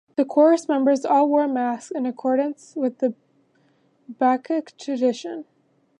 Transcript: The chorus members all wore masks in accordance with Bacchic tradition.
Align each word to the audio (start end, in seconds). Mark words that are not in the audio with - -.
The 0.15 0.25
chorus 0.25 0.67
members 0.67 1.05
all 1.05 1.29
wore 1.29 1.47
masks 1.47 1.91
in 1.91 2.07
accordance 2.07 2.75
with 2.75 3.03
Bacchic 4.09 4.75
tradition. 4.75 5.45